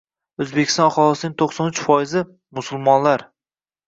[0.43, 2.23] O‘zbekiston aholisining to'qson uch foizi–
[2.61, 3.25] musulmonlar.